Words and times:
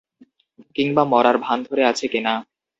কিংবা 0.75 1.03
মরার 1.03 1.37
ভান 1.37 1.57
ধরে 1.63 1.83
আছে 1.85 2.05
কিনা। 2.07 2.33